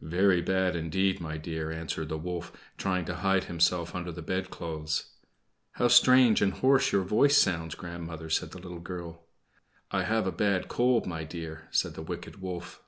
[0.00, 5.12] "Very bad indeed, my dear," answered the wolf, trying to hide himself under the bedclothes.
[5.72, 9.26] "How strange and hoarse your voice sounds, grandmother," said the little girl.
[9.90, 12.82] "I have got a bad cold, my dear," said the wicked wolf.